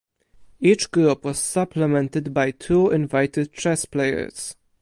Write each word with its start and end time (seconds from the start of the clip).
Each 0.59 0.89
group 0.89 1.23
was 1.23 1.37
supplemented 1.37 2.33
by 2.33 2.49
two 2.49 2.89
invited 2.89 3.53
chess 3.53 3.85
players. 3.85 4.55